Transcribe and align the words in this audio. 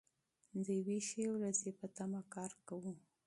د 0.65 0.67
یوې 0.79 0.99
ښې 1.07 1.25
ورځې 1.35 1.71
په 1.79 1.85
تمه 1.95 2.21
کار 2.33 2.51
کوو. 2.67 2.93